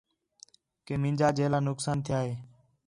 کہ 0.85 0.93
مینجا 1.01 1.29
جیلا 1.37 1.59
نقصان 1.67 1.97
تِھیا 2.05 2.19
ہے 2.25 2.33